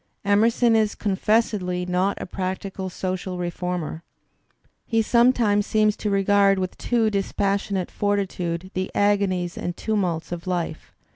Emerson 0.25 0.75
is 0.75 0.95
confessedly 0.95 1.85
not 1.85 2.19
a 2.19 2.25
practical 2.25 2.89
social 2.89 3.37
reformer; 3.37 4.01
he 4.87 4.99
sometimes 4.99 5.67
seems 5.67 5.95
to 5.95 6.09
regard 6.09 6.57
with 6.57 6.73
a 6.73 6.77
too 6.77 7.11
dispassionate 7.11 7.91
fortitude 7.91 8.71
the 8.73 8.89
agonies 8.95 9.55
and 9.59 9.77
tumults 9.77 10.31
of 10.31 10.47
life. 10.47 10.91